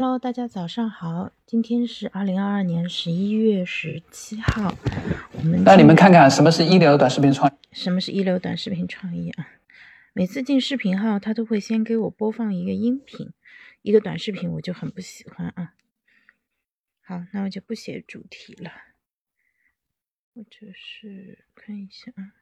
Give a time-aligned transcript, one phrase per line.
[0.00, 4.74] Hello，大家早上好，今天是二零二二年十一月十七号。
[5.34, 7.54] 我们那你们看看什么是一流短视频创？
[7.72, 9.46] 什么是一流短视频创意啊？
[10.14, 13.34] 每次进视频号，他都会先给我播放一个音频，
[13.82, 15.74] 一个短视频，我就很不喜欢啊。
[17.02, 18.72] 好，那我就不写主题了，
[20.32, 22.40] 或者是看一下啊。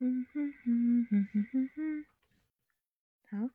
[0.00, 2.04] 嗯哼哼哼哼哼哼，
[3.30, 3.54] 好。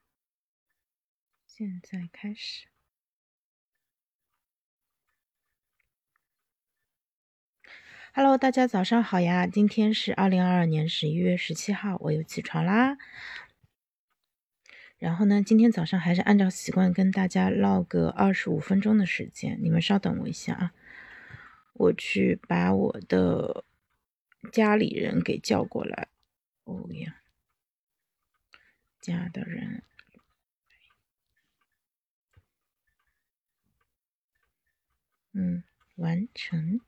[1.60, 2.68] 现在开始。
[8.13, 9.45] Hello，大家早上好呀！
[9.45, 12.98] 今天是二零二二年十一月十七号，我又起床啦。
[15.00, 20.73] 然后呢，今天早上还是按照习惯跟大家唠个二十五分钟的时间，你们稍等我一下啊，
[21.73, 23.66] 我去把我的
[24.53, 26.08] 家里人给叫过来。
[26.64, 27.22] 哦呀，
[29.02, 29.84] 家的人。
[35.39, 35.63] 嗯，
[35.95, 36.81] 完成。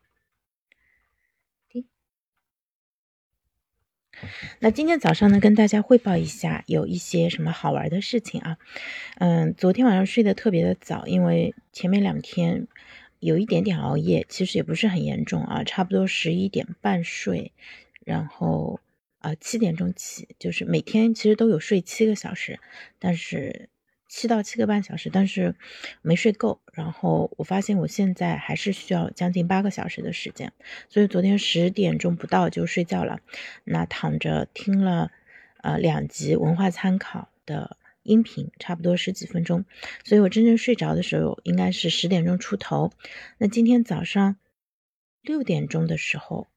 [4.59, 8.57] 那今天早上呢，跟大家汇报一下，有一些什么好玩的事情啊？
[9.19, 12.67] 嗯，昨天晚上睡得特别的早，因为前面两天
[13.21, 17.53] 有一点点熬夜，其实也不是很严重啊，差不多十一点半睡，
[18.03, 18.81] 然后
[19.19, 22.59] 啊七点钟起，就是每天其实都有睡七个小时，
[22.99, 23.69] 但是。
[24.13, 25.55] 七到七个半小时，但是
[26.01, 26.59] 没睡够。
[26.73, 30.51] 然后我发现我现在还是需要将近八个小时的时间，
[30.89, 33.21] 所以昨天十点钟不到就睡觉了。
[33.63, 35.11] 那躺着听了
[35.61, 39.63] 呃两集文化参考的音频，差不多十几分钟。
[40.03, 42.91] 所以我真正睡着的时候应该是十点钟出头。
[43.37, 44.35] 那今天早上
[45.21, 46.47] 六点钟的时候，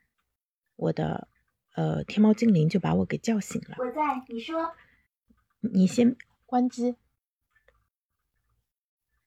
[0.74, 1.28] 我的
[1.76, 3.76] 呃天猫精灵就把我给叫醒了。
[3.78, 4.72] 我在，你说，
[5.60, 6.16] 你先
[6.46, 6.96] 关机。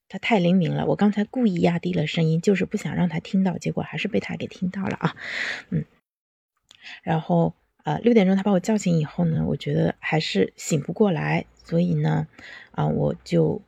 [0.09, 5.16] 他太灵敏了，我刚才故意压低了声音，就是不想让他听到，结果还是被他给听到了啊，
[5.69, 5.86] 嗯，
[7.03, 12.27] 然后呃六点钟他把我叫醒以后呢，我觉得还是醒不过来，所以呢，
[12.71, 13.61] 啊我就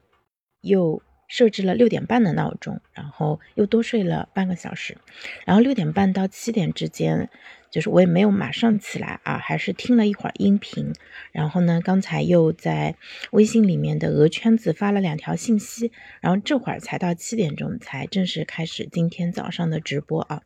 [0.61, 4.97] 又设置了六点半的闹钟，然后又多睡了半个小时，
[5.45, 7.29] 然后六点半到七点之间。
[7.71, 10.93] 就是我也没有马上起来啊，还是听了一会儿音频，
[11.31, 12.95] 然后呢，刚才又在
[13.31, 15.91] 微信里面的鹅圈子发了两条信息，
[16.21, 20.41] 然后这会儿才到七点钟才正式开始今天早上的直播啊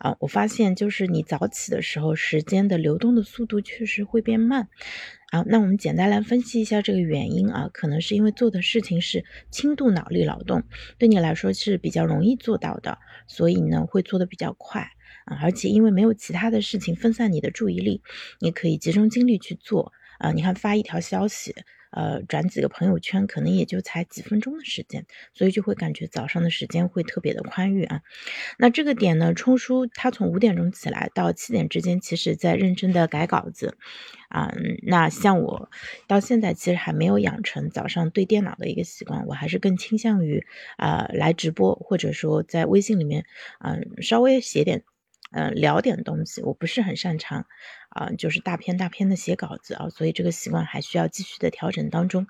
[0.00, 0.16] 啊！
[0.20, 4.68] 我发现就是你早起的时候，时间的流动的速度确实会变慢
[5.30, 5.42] 啊。
[5.46, 10.62] 那我们简单来分析一下这个原因啊，可能是因为做的事情是轻度脑力劳动，
[10.98, 14.90] 对你来说是比较容易做到的，所以呢会做的比较快。
[15.26, 18.00] 啊，而且因为没有其他的事情分散你的注意力，
[18.40, 19.92] 你可以集中精力去做。
[20.18, 21.54] 啊，你看发一条消息，
[21.90, 25.04] 呃，转几个朋友圈，可能也就才几分钟的时间，
[25.34, 28.00] 所以就会感觉早上的时间会特别的宽裕啊。
[28.56, 33.76] 那这个点呢，冲叔他从五点钟起来到七点之间，其实在认真的改稿子。
[34.30, 34.54] 啊，
[34.86, 35.68] 那像我
[36.06, 40.46] 到现在其实还没有养成早上对电脑的一个习惯，我还是更倾向于
[40.78, 43.26] 啊来直播，或者说在微信里面，
[43.62, 44.82] 嗯，稍微写点。
[45.36, 47.44] 嗯，聊点东西，我不是很擅长，
[47.90, 52.26] 啊，就是大篇大篇的写稿子啊，所以这个习惯还需要继续的调整当中。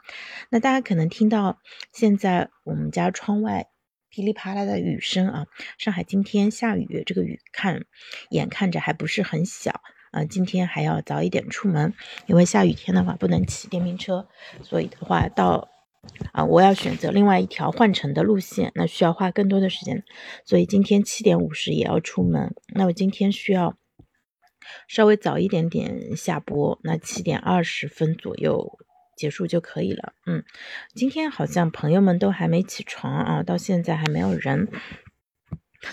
[0.50, 1.60] 那大家可能听到
[1.92, 3.68] 现在我们家窗外
[4.08, 5.46] 噼里啪啦的雨声啊，
[5.78, 7.84] 上海今天下雨，这个雨看
[8.30, 9.80] 眼看着还不是很小
[10.10, 11.94] 啊，今天还要早一点出门，
[12.26, 14.26] 因为下雨天的话不能骑电瓶车，
[14.64, 15.75] 所以的话到。
[16.32, 20.04] 啊，我要选择另外一条换乘的路线，那需要花更多的时间，
[20.44, 22.54] 所以今天七点五十也要出门。
[22.74, 23.76] 那我今天需要
[24.88, 28.78] 稍微早一点点下播，那七点二十分左右
[29.16, 30.12] 结束就可以了。
[30.26, 30.44] 嗯，
[30.94, 34.68] 今天好像朋友们都还没起床啊，到现在还没有人。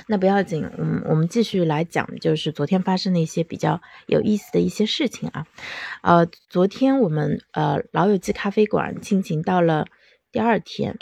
[0.08, 5.46] 那不要紧，嗯，我们继续来讲，就是昨天发生的一些比较有意思的一些事情啊。
[6.02, 9.86] 呃，昨天我们呃老友记咖啡馆进行到了。
[10.34, 10.98] 第二天，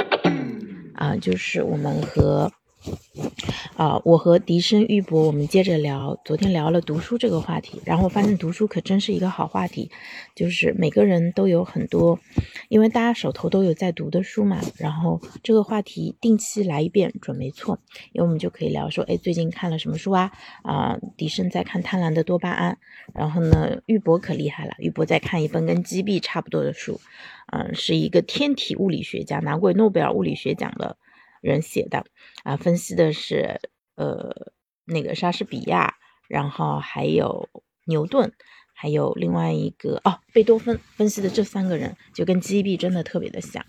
[0.92, 2.52] 啊，就是我们和
[3.76, 6.20] 啊，我和笛声玉博，我们接着聊。
[6.26, 9.90] 昨天聊了读书这个话题，然后发现读书可真是一个好话题，
[10.36, 12.20] 就是每个人都有很多，
[12.70, 14.60] 因为大家手头都有在读的书嘛。
[14.78, 17.80] 然后这个话题定期来一遍准没错，
[18.14, 20.32] 因为我们就可以聊说，哎，最近看了什么书啊？
[20.64, 22.74] 啊，笛声在看《贪婪的多巴胺》，
[23.14, 27.00] 然后呢，玉博可厉害了，玉博在看一本跟击毙差不多的书。
[27.54, 30.96] 嗯，是一个天体物理学家，拿过诺贝尔物理学奖的
[31.42, 32.06] 人写的
[32.44, 33.60] 啊，分析的是
[33.96, 34.54] 呃
[34.86, 35.96] 那个莎士比亚，
[36.30, 37.50] 然后还有
[37.86, 38.32] 牛顿，
[38.74, 43.66] 还有另外一个哦贝多芬，分析的这三个人就跟 G B 真的特别的像，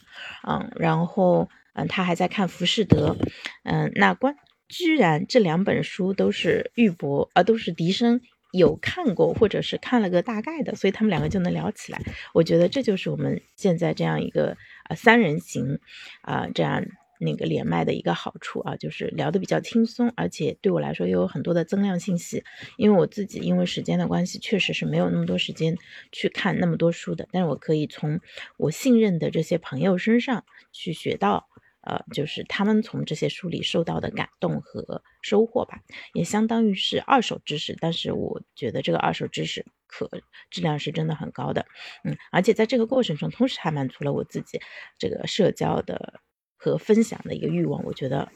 [0.46, 3.16] 嗯，然后嗯，他还在看《浮士德》，
[3.64, 4.36] 嗯，那关
[4.68, 8.20] 居然这两本书都是玉博，呃，都是笛声
[8.52, 12.00] 有看过或者是看了个大概的，所以他们两个就能聊起来。
[12.34, 15.78] 我觉得这就是我们现在这样一个啊三人行
[16.22, 16.84] 啊这样。
[17.22, 22.44] 那个连麦的一个好处啊，就是聊得比较轻松，而且对我来说又有很多的增量信息。
[22.76, 25.76] 因为我自己因为时间的关系，确实是没有那么多时间
[26.10, 27.28] 去看那么多书的。
[27.30, 28.20] 但是我可以从
[28.56, 31.48] 我信任的这些朋友身上去学到，
[31.82, 35.80] 呃，就是他们从这些书里受到的感动和收获吧，
[36.12, 37.76] 也相当于是二手知识。
[37.80, 40.10] 但是我觉得这个二手知识可
[40.50, 41.66] 质量是真的很高的，
[42.04, 44.60] 嗯，而且在这个过程中，同时还满足了我自己
[44.98, 46.20] 这个社交的。
[46.62, 48.30] 和分享的一个欲望，我觉得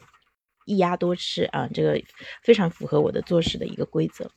[0.65, 2.03] 一鸭多吃啊，这个
[2.43, 4.33] 非常符合我的做事的一个规则。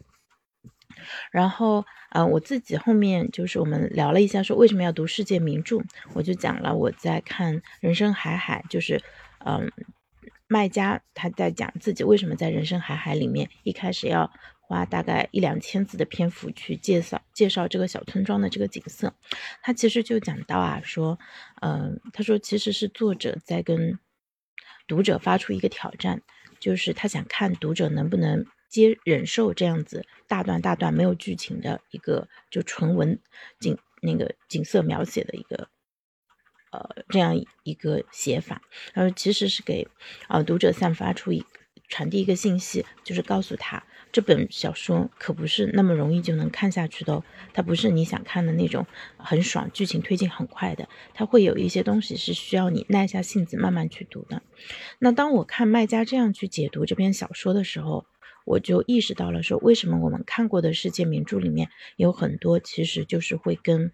[1.32, 5.82] 然后，啊，我自己后面就是我们聊了一下，说为什么要读世界名著，
[6.14, 9.02] 我就讲了我在看《人生海海》，就是
[9.44, 9.72] 嗯，
[10.48, 14.32] 卖家他在讲自己为什么在《人生海海》里面一开始要。
[14.70, 19.16] 花大概一两千字的篇幅去介绍介绍这个小村庄的这个景色，
[19.64, 21.18] 他其实就讲到啊，说，
[21.62, 23.98] 嗯，他说其实是作者在跟
[24.88, 26.22] 读者发出一个挑战，
[26.60, 33.20] 就是他想看读者能不能接忍受这样子大段大段没有剧情的一个就纯文
[33.60, 35.68] 景那个景色描写的一个
[36.72, 38.62] 呃这样一个写法，
[38.94, 39.88] 他说其实是给
[40.28, 41.44] 啊读者散发出一
[41.88, 43.84] 传递一个信息，就是告诉他。
[44.12, 47.24] 这本小说可不是那么容易就能看下去的哦，
[47.54, 54.42] 它不是你想看的那种很爽、剧情推进很快的，它会有一些东西是需要你耐下性子慢慢去读的。
[54.98, 58.08] 那当我看卖家这样去解读这篇小说的时候，
[58.46, 63.92] 我就意识到了说，为什么我们看过的世界名著里面有很多其实就是会跟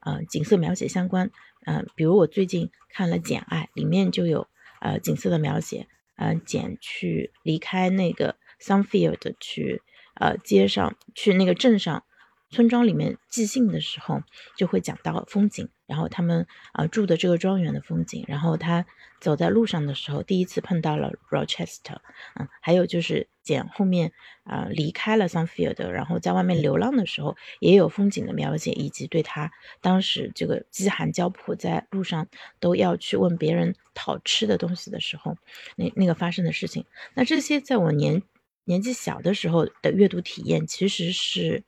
[0.00, 1.30] 呃景色描写相关，
[1.66, 4.48] 嗯，比如我最近看了《简爱》，里面就有
[4.80, 8.36] 呃景色的描写，嗯，简去离开那个。
[8.62, 9.82] Sunfield 去
[10.14, 12.04] 呃街上去那个镇上
[12.50, 14.22] 村庄里面寄信的时候，
[14.56, 18.84] 就会讲到风景，然后他们啊住的这个庄园的风景，然后他
[19.20, 21.96] 走在路上的时候，第一次碰到了 Rochester，
[22.34, 24.12] 嗯，还有就是简后面
[24.44, 29.50] 啊离开了 Sunfield，然后在外面流浪的时候，也有风景的描写，以及对他
[29.80, 32.28] 当时这个饥寒交迫，在路上
[32.60, 35.38] 都要去问别人讨吃的东西的时候，
[35.76, 36.84] 那那个发生的事情，
[37.14, 38.22] 那这些在我年。
[38.64, 41.64] 年纪小的时候的阅读体验，其实是，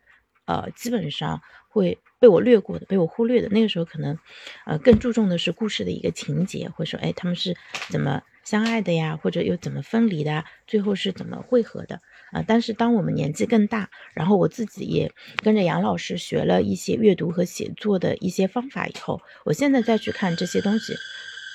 [0.46, 3.49] 呃，基本上会被我略过的，被我忽略的。
[3.49, 4.19] 那个时候可能，
[4.67, 7.56] 呃，更注重的是故事的一个情节，或者说，哎，他们是
[7.91, 12.00] 怎么相爱的呀，或者又怎么分离的，最后是怎么汇合的
[12.31, 12.44] 啊？
[12.46, 15.12] 但是当我们年纪更大，然后我自己也
[15.43, 20.94] 跟着杨老师学了一些阅读和写作的一些方法以后，我现在再去看这些东西，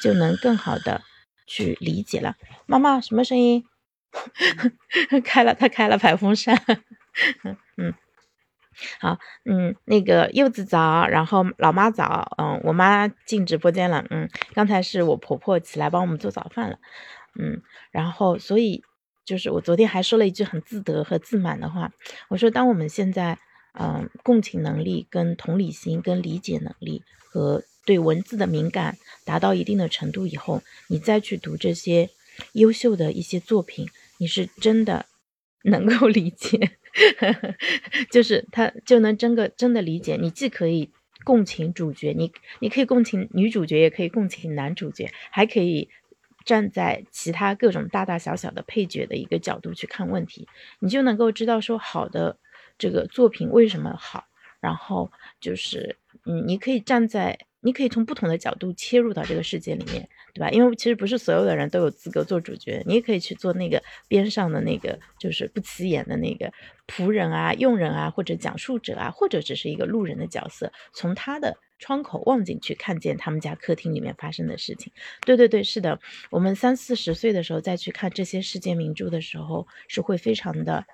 [0.04, 1.02] 就能更好的
[1.48, 2.36] 去理解了。
[2.66, 3.64] 妈妈，什么声音？
[5.24, 6.60] 开了，他开了排风扇。
[7.78, 7.94] 嗯，
[9.00, 16.80] 好，嗯，那个柚子早，然后老妈早，嗯，我妈进直播间了，嗯，刚才是我婆婆起来帮我们做早饭了，
[17.40, 17.62] 嗯，
[17.92, 18.84] 然后所以
[19.26, 21.92] 就是我昨天还说了一句很自得和自满的话，
[22.30, 23.38] 我说当我们现在，
[23.80, 32.10] 嗯，共情能力、跟同理心、跟理解能力和对文字的敏感达到一定的程度以后，你再去读这些。
[32.54, 33.88] 优秀的一些作品，
[34.18, 35.06] 你是真的
[35.64, 36.78] 能够理解，
[38.12, 40.18] 就是他就能真个真的理解。
[40.20, 40.90] 你既可以
[41.24, 45.90] 共情主角，你你可以共情女主角，也可以共情男主角，还可以
[46.46, 50.48] 站在其他各种大大小小的配角的一个角度去看问题，
[50.80, 52.38] 你就能够知道说好的
[52.78, 54.26] 这个作品为什么好。
[54.62, 55.10] 然后
[55.40, 60.08] 就是，嗯，你可以站在，你可以从不同的角度切入到这个世界里面。
[60.32, 60.52] 对吧？
[60.52, 66.54] 因为其实不是所有的人都有资格做主角，你也可以去做那个边上的那个，就是不起眼的那个
[66.88, 74.94] 仆人啊、佣人啊，或者讲述者啊，或者只是一个路人的角色，从他的窗口望进去，看见他们家客厅里面发生的事情。
[75.26, 76.00] 对对对，是的，
[76.30, 80.86] 我们三四十岁的时候再去看这些世界名著的时候，是会非常的，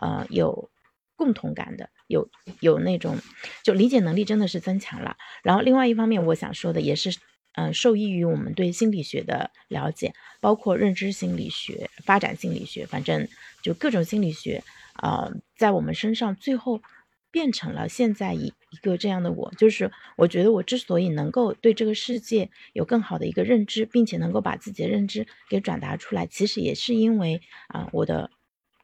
[0.00, 0.70] 呃，有
[1.16, 2.30] 共同感的，有
[2.60, 3.18] 有那种
[3.62, 5.16] 就理解能力真的是增强了。
[5.42, 7.16] 然后另外一方面，我想说的也是。
[7.56, 13.28] 嗯，受益于我们对心理学的了解，包括认知心理学、发展心理学，反正
[13.62, 16.82] 就各种心理学啊，在我们身上最后
[17.30, 19.54] 变成了现在一一个这样的我。
[19.56, 28.32] 就是我觉得我之所以能够对这个世界有更好的一个认知，并且能够把自己的认知给转达出来，其实也是因为啊我的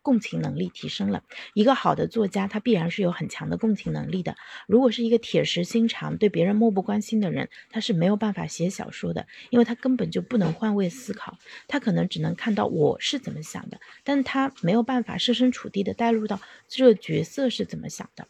[0.02, 1.23] 共情能力提升了。
[1.54, 4.37] 一个好的作家，他必然是有很强的共情能力的。
[4.66, 11.38] 如果是一个铁石心肠、对别人漠不关心的人，他是没有办法写小说的，因为他根本就不能换位思考，
[11.69, 18.26] 他可能只能看到我是怎么想的，但他没有办法设身处地的带入到这个角色是怎么想的。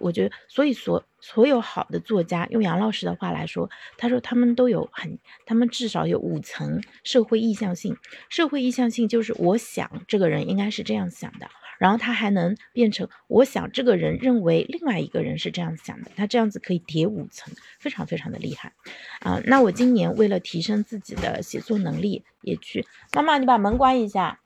[0.00, 7.96] 我觉得，所以所所有好的作家，用杨老师的话来说，他说他们都有很，他们至少有五层社会意向性。
[8.28, 11.48] 社会意向性就是我想这个人应该是这样想的，
[11.78, 18.72] 然后他还能变成我想这个人认为另外一个人是这样想的，他这样子可以叠五层，非常非常的厉害
[19.20, 19.40] 啊！
[19.44, 24.40] 那我今年为了提升自己的写作能力，也去妈妈，你把门关一下，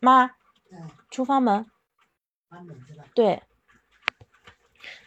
[0.00, 0.32] 妈，
[1.10, 1.66] 厨房门，
[3.14, 3.42] 对。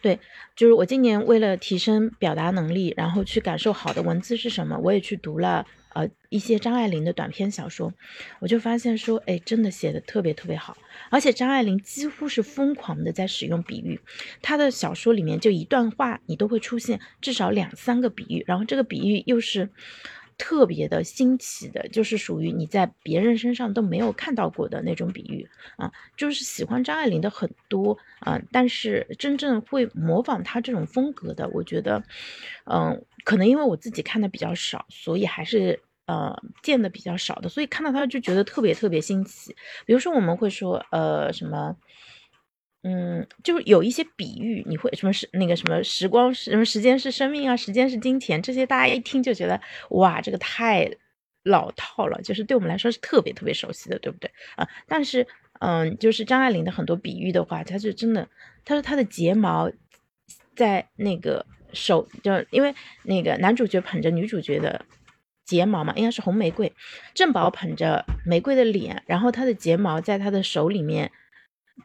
[0.01, 0.19] 对，
[0.55, 7.93] 就是我今年为了提升表达能力，然后去感受好的文字是什么，我也去读了呃一些张爱玲的短篇小说，
[8.39, 10.75] 我就发现说，哎，真的写的特别特别好，
[11.09, 13.99] 而且张爱玲几乎是疯狂的在使用比喻，
[14.41, 19.69] 她的小说里面就一段话你都会出现至少两三个比喻，然后这个比喻又是。
[20.43, 32.03] 特别的新奇的，就是属于你在别人身上都没有看到过的那种比喻啊，就是喜欢张爱玲的很多啊，但是真正会模仿她这种风格的，我觉得，
[32.65, 39.55] 嗯，可能因为我自己看的比较少，所以还是呃见的比较少的，所以看到她就觉得特别特别新奇。
[39.85, 41.77] 比如说我们会说呃什么。
[42.83, 49.61] 嗯，就是有一些比喻，你会什么是那个什么时光是什么时间是生命啊，时间是金钱，这些大家一听就觉得
[49.91, 50.89] 哇，这个太
[51.43, 54.67] 老套了，就是对我们来说是特别特别熟悉的，对不对啊？
[54.87, 55.27] 但是
[55.59, 58.27] 嗯，就是张爱玲的很多比喻的话，她是真的，
[58.65, 59.71] 她说她的睫毛
[60.55, 62.73] 在那个手，就因为
[63.03, 64.83] 那个男主角捧着女主角的
[65.45, 66.73] 睫毛嘛，应该是红玫瑰，
[67.13, 71.11] 正宝捧着玫瑰的脸，然后她的睫毛在她的手里面。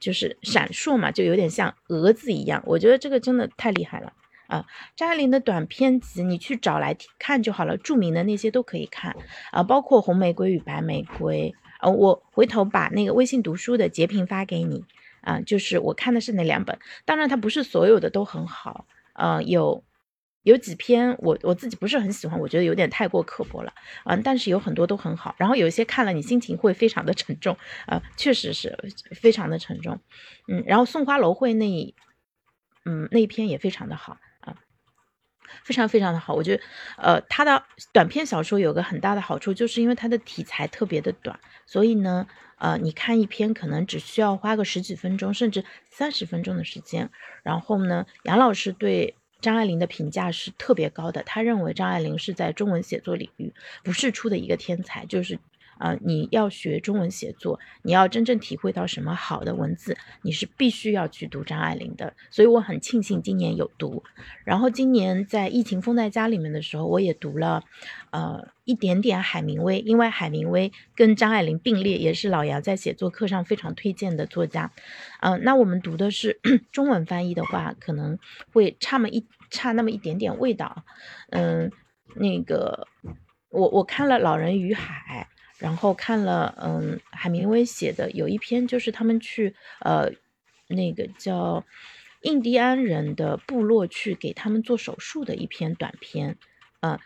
[0.01, 2.63] 就是闪烁嘛，就有点像蛾子一样。
[2.67, 4.13] 我觉得这个真的太厉害了
[4.47, 4.65] 啊！
[4.97, 9.17] 张爱玲的短篇集，你去找来看就好了，著名的那些都可以看
[9.53, 11.55] 啊，包括《红玫瑰与白玫瑰》
[11.87, 11.91] 啊。
[11.91, 14.85] 我回头把那个微信读书的截屏发给你
[15.23, 19.83] 啊，就是我看的是那两本，当然它不是所有的都很好，啊，有。
[20.47, 23.73] 有几篇我我自己不是很喜欢，我觉得有点太过刻薄了，
[24.05, 25.35] 嗯，但是有很多都很好。
[25.39, 28.79] 然后有一些看了你心情会非常的沉重，啊，确实是
[29.11, 29.99] 非常的沉重，
[30.47, 30.63] 嗯。
[30.65, 31.93] 然后送花楼会那，
[32.85, 34.55] 嗯，那一篇也非常的好啊，
[35.65, 36.33] 非常非常的好。
[36.33, 36.63] 我觉得，
[36.99, 42.25] 呃，他的短篇小说有个很大的好处，就是因为它的题材特别的短，所以呢，
[42.59, 47.11] 呃，你看一篇可能只需要花个十几分钟，甚至三十分钟的时间。
[47.43, 49.17] 然后呢，杨老师对。
[49.41, 53.53] 张爱玲的评价是特别高的，他认为张爱玲是在中文写作领域
[53.83, 55.39] 不是出的一个天才，就是。
[55.79, 62.15] 啊，你要学中文写作，你要真正体会到什么好的文字，你是必须要去读张爱玲的。
[62.31, 64.03] 所以我很庆幸今年有读。
[64.45, 67.65] 然后今年在疫情封在家里面的时候，我也读了，
[68.11, 74.73] 呃，一点点海明威，因为海明威跟张爱玲并列，也是老杨在写作课上非常推荐的作家。
[75.21, 76.41] 嗯，那我们读的是
[76.73, 78.19] 中文翻译的话，可能
[78.53, 80.85] 会差么一差那么一点点味道。
[81.31, 81.71] 嗯，
[82.15, 82.89] 那个
[83.51, 85.29] 我我看了《老人与海》。
[85.59, 90.13] 然后看了，嗯，海明威写的有一篇，就是他们去，呃，
[90.69, 91.65] 那个叫
[92.21, 96.37] 印第安人的部落去给他们做手术的一篇短篇，
[96.81, 96.99] 嗯，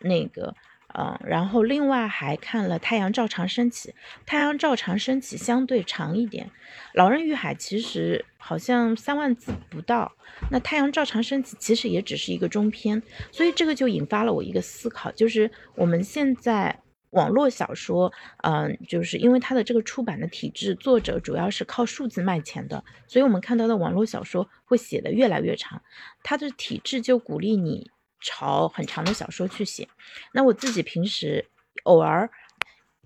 [0.00, 0.56] 那个，
[0.98, 3.90] 嗯，然后另外还看了《太阳照常升起》，
[4.26, 6.46] 《太阳照常升起》相对长一点，
[6.94, 10.10] 《老人与海》其实好像三万字不到，
[10.50, 13.00] 那《太阳照常升起》其实也只是一个中篇，
[13.30, 16.80] 所以这个就引发了我一个思考，就是我们现在。
[17.10, 18.12] 网络小说，
[18.44, 25.82] 嗯，就是因为它的这个出版的体制，作者主要是靠数字卖钱的，所以我们看到的网络小说会写的越来越长，
[26.22, 27.90] 它的体制就鼓励你
[28.20, 29.88] 朝很长的小说去写。
[30.32, 31.46] 那我自己平时
[31.84, 32.30] 偶尔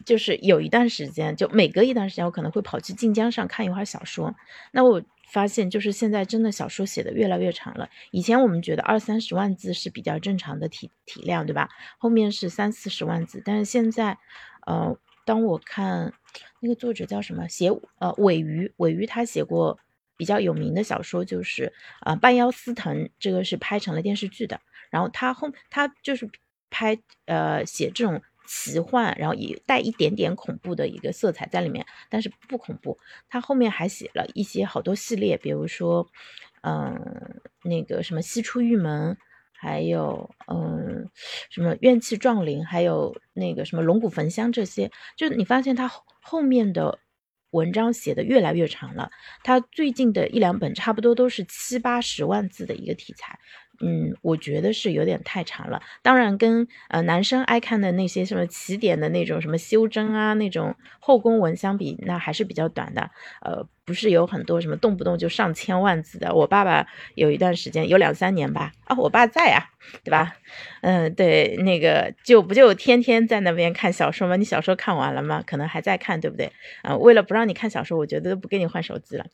[0.04, 4.34] 就是有一段时间，就每隔一段时间，我可能会跑去晋江上看一会儿小说。
[4.72, 5.02] 那我。
[5.34, 7.90] 发现就是现在真的小说写的越来越长了。
[8.12, 11.68] 以前我们觉得二三十万字是比较正常的体体量，对吧？
[11.98, 14.16] 后面是三四十万字，但是现在，
[14.64, 16.12] 呃，当我看
[16.60, 19.76] 那个作者叫什么，写呃尾鱼，尾鱼他写过
[20.16, 24.60] 比较有名的小说，就是啊半妖司藤，这个是拍成了电视剧的。
[24.90, 26.30] 然后他后他就是
[26.70, 28.22] 拍呃写这种。
[28.44, 32.98] 奇幻，然后也带一点点恐怖的一个色彩在里面，但是不恐怖。
[33.28, 36.06] 他后面还写了一些好多系列，比如说，
[36.62, 39.12] 嗯，那个什么《西出玉门》，
[39.52, 41.08] 还有嗯
[41.50, 46.98] 什么怨气撞铃，还有那个什么龙骨焚香这些，就你发现他后面的。
[47.54, 49.12] 文章写的越来越长了，
[49.44, 53.38] 他最近的一两本差不多都是七八十万字的一个题材，
[53.80, 55.82] 嗯，我觉得是有点太长了。
[56.02, 63.10] 当然，跟呃男生爱看的那些什么起点的那种什么修真啊那种后宫文相比，那还是比较短的，
[63.42, 63.66] 呃。
[63.84, 66.34] 不是有很多什么动不动就上千万字的？
[66.34, 69.66] 我爸爸有一段时间有两三年吧，啊，我爸在啊，
[70.02, 70.36] 对吧？
[70.82, 74.36] 嗯，对，那个就不就天天在那边看小说吗？
[74.36, 75.42] 你小说看完了吗？
[75.46, 76.50] 可能还在看，对不对？
[76.82, 79.26] 啊，为了不让你看小说，我觉得都不给你换手机了。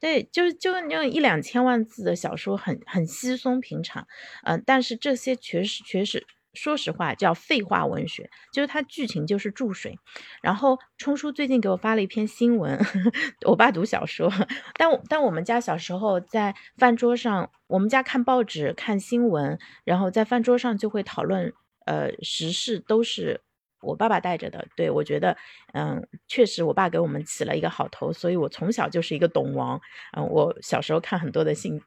[0.00, 4.06] 对，就就那种一两千万字的小说，很很稀松平常。
[4.44, 6.26] 嗯，但是这些确实确实。
[6.54, 9.98] 说实话，叫废话文学，就是它剧情就是注水。
[10.42, 12.78] 然后冲叔最近给我发了一篇新闻，
[13.46, 14.32] 我爸读小说，
[14.76, 21.52] 但但我们家小时候在饭桌上，我们家看报纸、看新闻，然后在饭桌上就会讨论，
[21.86, 23.40] 呃，时事都是
[23.80, 24.66] 我爸爸带着的。
[24.74, 25.36] 对我觉得，
[25.74, 29.80] 嗯，确实我爸给我们起了一个好头，所以我从小就是一个懂王。
[30.16, 31.80] 嗯，我小时候看很多的新。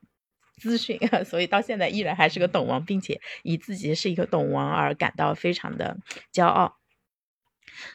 [0.61, 5.97] 资讯，所以到现在依然还是个懂王，并且以自己是一个懂王而感到非常的
[6.31, 6.77] 骄傲。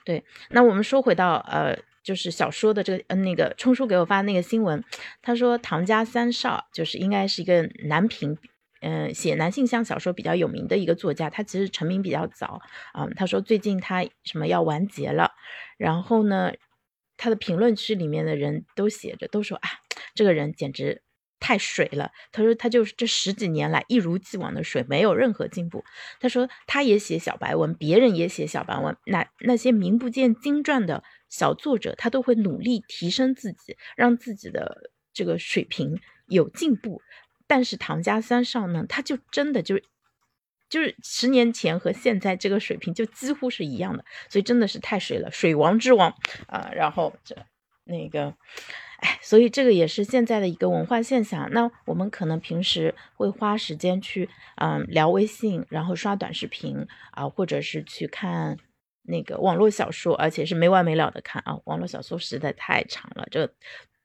[0.05, 4.83] 对，那我们说回到呃，就是小说的这个呃那个冲叔给我发那个新闻，
[5.23, 8.37] 他说唐家三少就是应该是一个男频，
[8.81, 12.61] 嗯，写男性向小说比较有名的一个作家，他其实成名比较早
[12.93, 13.07] 啊。
[13.15, 15.31] 他说最近他什么要完结了，
[15.79, 16.53] 然后呢，
[17.17, 19.69] 他的评论区里面的人都写着，都说啊，
[20.17, 21.06] 这个人简直。
[21.39, 25.85] 太水了，他说他就是这十几年来一如既往的水，没有任何进步。
[26.19, 37.03] 他说他也写小白文，别人也写小白文，那那些名不见经传的小作者，他都会努力提升自己，让自己的这个水平有进步。
[37.47, 39.79] 但是唐家三少呢，他就真的就
[40.71, 46.15] 就是十年前和现在这个水平就几乎是一样的，所以真的是太水了，水王之王
[46.47, 46.71] 啊。
[46.75, 47.37] 然后这
[47.85, 48.35] 那个。
[48.99, 51.49] 哎，所以这个也是现在的一个文化现象。
[51.53, 58.57] 那我们可能平时会花时间去，嗯，聊微信，然后刷短视频啊，或者是去看
[59.03, 61.59] 那个网络小说，而且是没完没了的看啊。
[61.65, 63.53] 网络小说实在太长了，这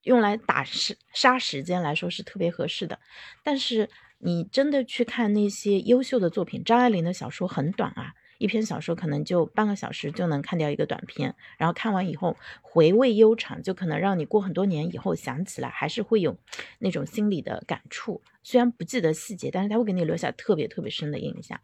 [0.03, 2.99] 用来打时杀时间来说是特别合适的。
[3.43, 8.13] 但是你真的去看那些优秀的作品，张爱玲的小说很短啊。
[8.41, 16.35] 一篇小说可能就半个小时就能看掉一个短片，然后看完以后回味悠长，就可能让你过很多年以后想起来还是会有
[16.79, 18.19] 那种心理的感触。
[18.41, 21.59] 虽然不记得细节，但是它会给你留下特别特别深的印象。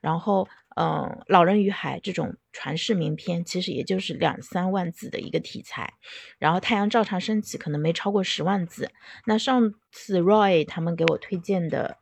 [0.00, 0.86] 然后，嗯，
[1.26, 5.92] 《老人与海》这种传世名篇，其实也就是两三万字的一个题材。
[6.38, 8.90] 然后，《太阳照常升起》可能没超过十万字。
[9.26, 11.98] 那上次 Roy 他们给我推荐的，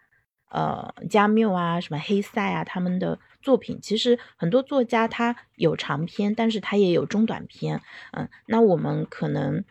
[0.53, 3.19] 呃，加缪啊，什么黑塞啊，他们的。
[3.41, 7.81] 作品其实很多作家他有长篇，但是他也有中短篇，
[8.13, 9.65] 嗯，那我们可能，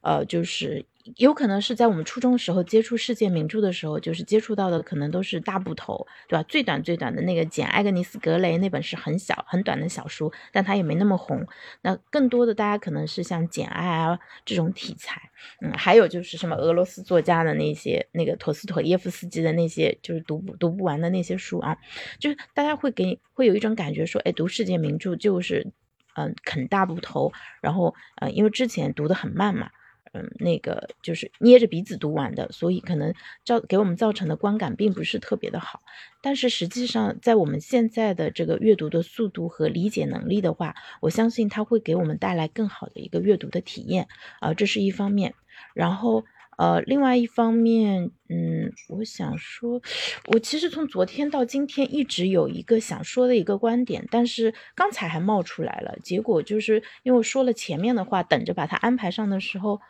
[0.00, 0.86] 呃，就是。
[1.16, 6.42] 有可能是在我们初中的时候接触世界名著的时候，就是接触到的可能都是大部头，对吧？
[6.48, 11.46] 最短最短的那个简·艾格尼斯·格雷那本是很小很短的小书，但它也没那么红。
[11.82, 15.20] 那更多的大家可能是像简·爱啊这种题材，
[15.60, 21.76] 嗯，还有就是什么俄罗斯作家的那些，那个陀思妥耶夫斯基的那些，就是读不读不完的那些书啊，
[22.18, 25.70] 就是大家会给会有一种感觉说，哎，读世界名著就是
[26.16, 29.68] 嗯啃大部头，然后呃，因为之前读的很慢嘛。
[30.14, 33.12] 嗯，那个就是捏着鼻子读完的，所以可能
[33.44, 35.80] 造给我们造成的观感并不是特别的好。
[36.22, 44.06] 但是实际上，在我们现在的这个阅读的速度和理解能力的话，我相信它会给我们带来更好的一个阅读的体验
[44.38, 45.34] 啊，这是一方面。
[45.74, 46.24] 然后
[46.56, 49.82] 呃，另外一方面，嗯，我想说，
[50.26, 59.80] 我其实从昨天到今天一直有一个想说的一个观点，但是刚才还冒出来了，结果就是因为我说了前面的话，等着把它安排上的时候。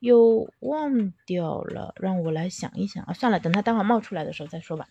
[0.00, 3.12] 又忘掉了，让我来想一想啊！
[3.12, 4.88] 算了，等他待会冒出来的时候再说吧。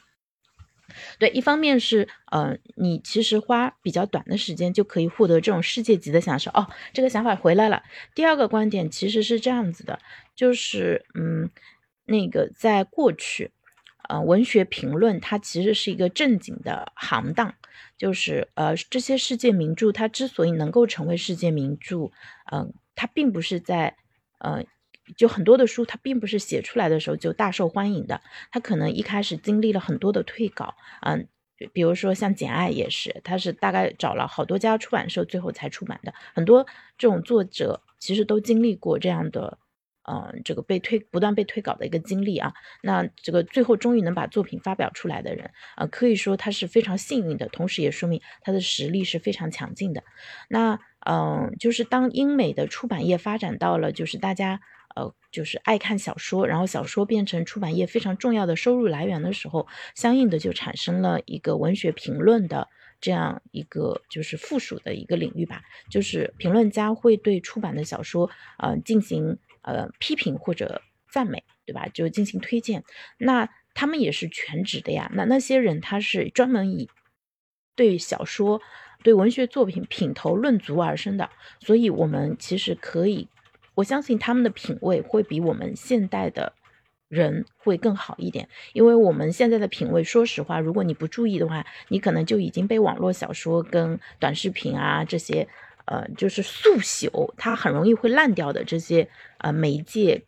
[1.19, 6.67] 对，一方面是，呃，你其实花比较短的时间就可以获得这种世界级的享受哦。
[6.93, 7.83] 这个想法回来了。
[8.15, 9.99] 第二个观点其实是这样子的，
[10.35, 11.49] 就是，嗯，
[12.05, 13.51] 那个在过去，
[14.07, 17.53] 呃，文学评论它其实是一个正经的行当，
[17.97, 22.11] 就是，呃，这些世界名著它之所以能够成为世界名著，
[22.51, 23.95] 嗯，它并不是在，
[24.39, 24.63] 呃。
[25.17, 31.27] 就很多的书，它并不是写出来的时候就大受欢迎的，它可能一开始经历了很多的退稿，嗯，
[31.73, 36.13] 比如说像《简爱》也是，它是大概找了好多家出版社，最后才出版的。
[36.33, 36.65] 很多
[36.97, 39.57] 这种作者其实都经历过这样的
[40.03, 50.03] 嗯，这个被推不断被推稿的一个经历啊，那这个最后终于能把作品发表出来的人啊，可以说他是非常幸运的，同时也说明他的实力是非常强劲的。
[50.47, 54.61] 那嗯，就是当英美的出版业发展到了就是大家
[54.95, 62.67] 呃就是爱看小说，然后小说变成出版业非常重要的收入来源的时候，相应的就产生了一个文学评论的
[63.01, 69.37] 这样一个就是附属的一个领域吧，就是评论家会对出版的小说呃进行。
[69.61, 71.85] 呃，批评或者赞美，对吧？
[71.89, 72.85] 就进行推荐，
[73.17, 75.11] 那他们也是全职的呀。
[75.13, 76.89] 那那些人他是专门以
[77.75, 78.61] 对小说、
[79.03, 83.27] 对文学作品品头论足而生的，所以我们其实可以，
[83.79, 86.53] 我相信他们的品味会比我们现代的
[87.07, 88.47] 人会更好一点。
[88.73, 95.47] 因为我们现在的品味，说实话，如果你不注意的话，你可能就已经被网络小说跟短视频啊这些。
[95.91, 100.23] 呃，就是速朽，它很容易会烂掉的这些呃媒介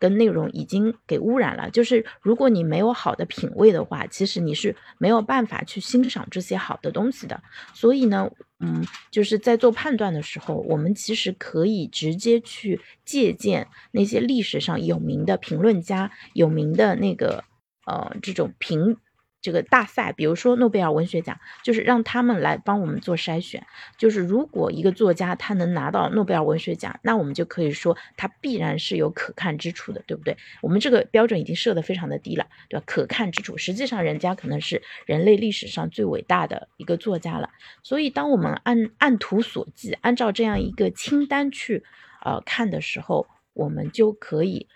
[0.00, 1.70] 跟内容已经给污染了。
[1.70, 7.40] 就是如果你没有好的品味的话，其实你是没有办法去欣赏这些好的东西的。
[7.74, 8.28] 所以呢，
[8.64, 17.44] 嗯，就是在做判断的时候，我们其实可以直接去借鉴那些历史上有名的评论家、有名的那个
[17.84, 18.96] 呃这种评。
[19.44, 23.66] 这个大赛，比如说诺贝尔文学奖，就是让他们来帮我们做筛选。
[23.98, 30.34] 就是如果一个作家他能拿到诺贝尔文学奖，那我们就可以说他必然是有可看之处的，对不对？
[30.62, 32.84] 我们这个标准已经设得非常的低了，对吧？
[32.86, 37.50] 可看之处，实际上人家可能是人类历史上最伟大的一个作家了。
[37.82, 41.84] 所以，当我们按按图索骥，按照这样一个清单去
[42.24, 44.66] 呃看的时候，我们就可以。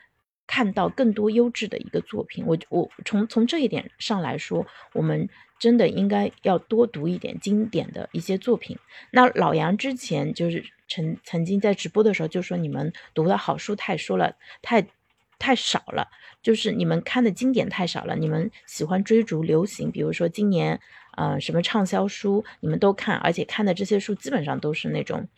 [0.48, 5.28] 看到更多优质的一个作品，我我从从这一点上来说，我们
[5.60, 8.76] 真的应该要多读一点经典的一些作品。
[9.12, 14.88] 那老杨之前就是曾曾经在直播的时候就说，你们读的好书太说了，太
[15.38, 16.08] 太少了，
[16.42, 18.16] 就是你们看的经典太少了。
[18.16, 20.80] 你们喜欢追逐流行，比如说今年
[21.16, 25.28] 呃什么畅销书，你们都看，而且看的这些书基本上都是那种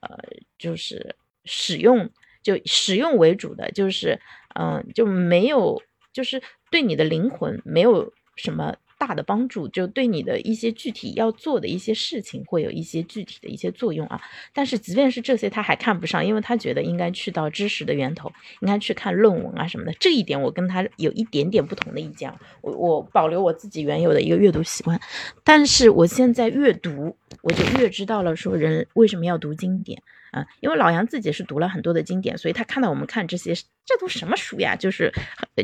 [0.00, 0.16] 呃
[0.56, 2.08] 就是使用
[2.42, 4.20] 就使用为主的，就是。
[4.54, 5.80] 嗯，就没有，
[6.12, 14.20] 就是对你的灵魂没有什么大的帮助，就对你的一些具体要做的一些事情会有一些具体的一些作用啊。
[14.52, 19.92] 但是即便是这些，他还看不上，因为他觉得应该去到知识的源头，应该去看论文啊什么的。
[19.94, 25.00] 这一点我跟他有一点点不同的意见，我我保留我自己原有的一个阅读习惯，
[25.42, 30.02] 但是我现在越读，我就越知道了说人为什么要读经典。
[30.32, 33.54] 啊，因为老杨自己是读了很多的经典，所以他看到我们看这些，
[33.86, 34.74] 这都什么书呀？
[34.74, 35.12] 就是，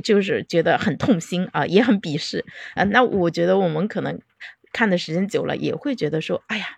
[0.04, 2.44] 就是觉得很痛心啊，也很鄙视
[2.76, 2.84] 啊。
[2.84, 4.20] 那我觉得我们可能
[4.72, 6.77] 看的时间久了，也会觉得说，哎呀。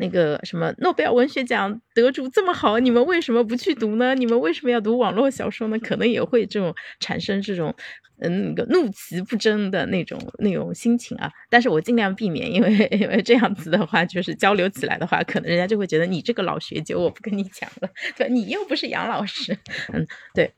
[0.00, 4.14] 那个什么诺贝尔文学奖得主这么好，你们为什么不去读呢？
[4.14, 5.78] 你们为什么要读网络小说呢？
[5.80, 7.74] 可能也会这种产生这种
[8.20, 11.28] 嗯那个怒其不争的那种那种心情啊。
[11.50, 19.58] 但是我尽量避免，因为因为这样子的话，就是交流起来的话，可能人家就会觉得你这个老学究，我不跟你讲了，对你又不是杨老师，
[19.92, 20.54] 嗯，对。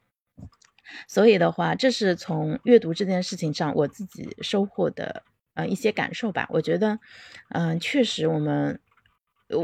[1.09, 5.23] 所以的话，这是从阅读这件事情上我自己收获的
[5.55, 6.47] 呃一些感受吧。
[6.51, 6.99] 我觉得，
[7.49, 8.79] 嗯，确实我们。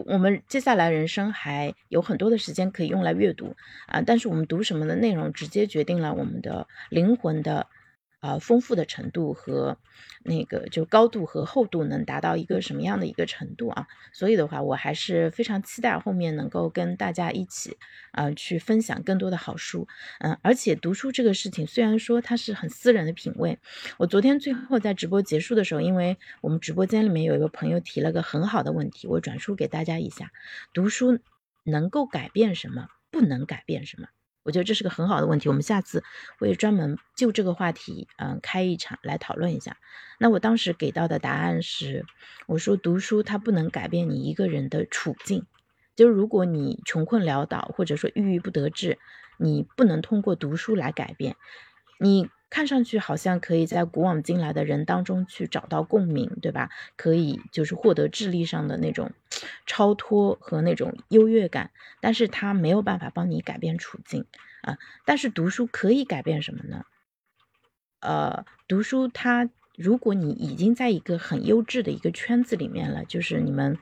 [0.07, 3.55] 我们接下来人生还有很多的时间可以用来阅读
[3.87, 7.67] 啊，但是我们读什么的内容，直接决定了我们的灵魂的。
[8.27, 9.79] 啊，丰富的程度和
[10.25, 13.87] 那个就高度和厚度能达到一个什么样的一个程度啊？
[14.13, 17.77] 所以的话，我还是非常期待后面能够跟大家一起
[18.11, 19.87] 啊去分享更多的好书。
[20.19, 23.59] 嗯，而且读书这个事情，虽然说它是很私人的品味，
[23.99, 30.33] 我昨天最后在直播结束的时候，因为我们直播间里面有一个朋友提了个很好的问题，我转述给大家一下：
[30.73, 31.21] 读书
[31.63, 32.89] 能够改变什么？
[33.13, 34.09] 不能改变什么？
[34.47, 36.03] 我觉得这是个很好的问题，我们下次
[36.39, 39.77] 会专门就这个话题，嗯，开一场来讨论一下。
[40.19, 42.07] 那我当时给到的答案是，
[42.47, 45.45] 我说读书它不能改变你一个人的处境，
[45.97, 48.99] 就是如果你穷困潦倒或者说郁郁不得志，
[49.37, 51.37] 你不能通过读书来改变
[51.99, 52.31] 你。
[52.49, 56.71] 看上去好像可以在古往今来的人当中去找到共鸣，对吧？
[56.97, 59.11] 可以就是获得智力上的那种
[59.67, 64.25] 超脱和那种优越感，但是它没有办法帮你改变处境
[64.63, 64.79] 啊。
[65.05, 66.85] 但是读书可以改变什么呢？
[68.01, 73.77] 呃，读书它，如果你已经在一个很优质的一个圈子里面了，就是你们，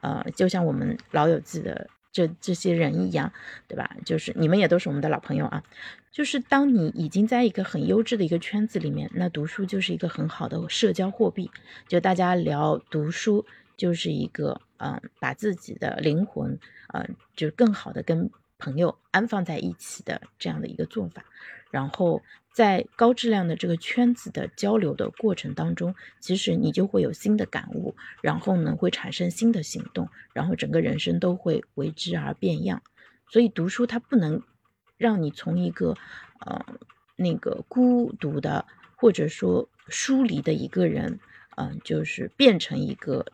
[0.00, 1.88] 呃，就像我们老友记的。
[2.16, 3.30] 这这些人一样，
[3.68, 3.94] 对吧？
[4.06, 5.62] 就是你们也都是我们的老朋友啊。
[6.10, 11.50] 就是当你已经在一个很优质的一个圈子里面，那读书就是一个很好的社交货币。
[11.86, 13.44] 就大家聊读书，
[13.76, 16.58] 就是一个嗯，把自己的灵魂，
[16.94, 21.22] 嗯，就更好的跟朋友安放在一起的这样的一个做法，
[21.70, 22.22] 然后
[22.56, 32.82] 在高质量的这个圈子的交流的过程当中，其实你就会有新的感悟，然后呢会产生新的行动，然后整个人生都会为之而变样。
[33.28, 34.42] 所以读书它不能
[34.96, 35.98] 让你从一个
[36.40, 36.64] 呃
[37.16, 38.64] 那个孤独的
[38.96, 41.20] 或者说疏离的一个人，
[41.56, 43.26] 嗯，就是变成一个。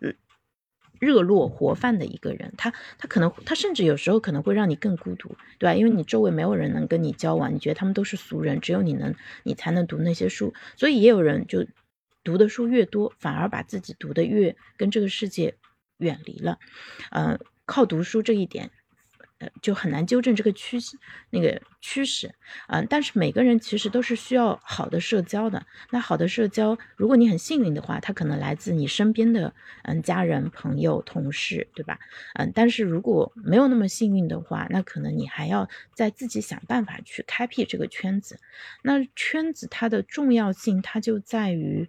[1.03, 5.75] 热络活泛的一个人，他他可能他甚至有时候可能会让你更孤独，对吧？
[5.75, 9.13] 因为你周围没有人能跟你交往，你觉得他们都是俗人，只有你能，
[9.43, 10.55] 你才能读那些书。
[10.77, 11.67] 所以也有人就
[12.23, 15.57] 读的书越多，反而把自己读的越跟这个世界
[15.97, 16.61] 远离了。
[17.11, 18.71] 嗯，靠读书这一点。
[19.61, 20.97] 就很难纠正这个趋势，
[21.31, 22.35] 那个趋势，
[22.69, 25.65] 嗯，但是每个人其实都是需要好的社交的。
[25.91, 31.99] 那好的社交，如果你很幸运的话，它可能来自你身边的，嗯，家人、朋友、同事，对吧？
[32.35, 38.39] 嗯，但是如果没有那么幸运的话，那可能你还要在自己想办法去开辟这个圈子。
[38.83, 41.89] 那圈子它的重要性，它就在于，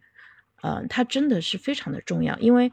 [0.61, 2.71] 呃，它真的是非常的重要，因为。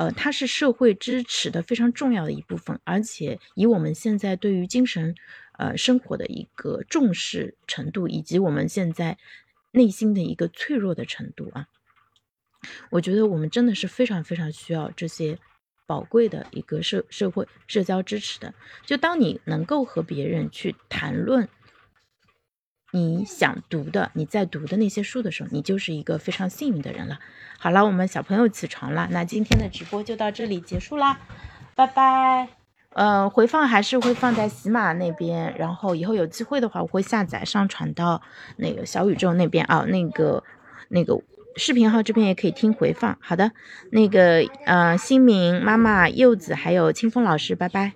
[0.00, 5.14] 呃，它是社会支持的非常重要的一部分，而且以我们现在对于精神，
[5.58, 9.18] 呃，生活的一个重视程度，以及我们现在
[9.72, 11.66] 内心的一个脆弱的程度啊，
[12.88, 15.38] 我觉得我们真的是非常非常需要这些
[15.84, 18.54] 宝贵的一个社社会社交支持的。
[18.86, 21.46] 就当你能够和别人去谈论。
[22.92, 27.18] 你想读的，你在读的那些书的时候，你就是一个非常幸运的人了。
[27.58, 31.18] 好了，我们小朋友起床了，那今天的直播就到这里结束啦，
[31.74, 32.48] 拜拜。
[32.94, 38.20] 呃，回放还是会放在喜马那边，然后以后有机会的话，我会下载上传到
[38.56, 40.42] 那个小宇宙那边啊，那个
[40.88, 41.16] 那个
[41.54, 43.16] 视频号这边也可以听回放。
[43.20, 43.52] 好的，
[43.92, 47.92] 那个呃，新明妈妈、柚子还有清风老师，拜拜。